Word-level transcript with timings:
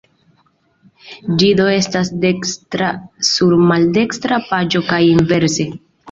Ĝi 1.41 1.49
do 1.57 1.65
estas 1.73 2.09
dekstra 2.23 2.87
sur 3.27 3.53
maldekstra 3.73 4.39
paĝo 4.47 4.81
kaj 4.89 4.99
inverse. 5.09 5.67